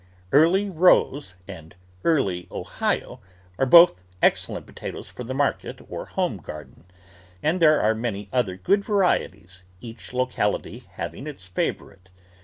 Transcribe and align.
Early 0.31 0.67
Rose 0.67 1.35
and 1.47 1.75
Early 2.03 2.47
Ohio 2.49 3.21
are 3.59 3.67
both 3.67 4.03
excellent 4.19 4.65
potatoes 4.65 5.09
for 5.11 5.23
the 5.23 5.35
market 5.35 5.79
or 5.87 6.05
home 6.05 6.37
garden, 6.37 6.85
and 7.43 7.59
there 7.61 7.79
are 7.79 7.93
many 7.93 8.27
other 8.33 8.55
good 8.57 8.83
varieties, 8.83 9.63
each 9.79 10.11
locality 10.11 10.85
having 10.93 11.27
its 11.27 11.45
favourite. 11.45 12.09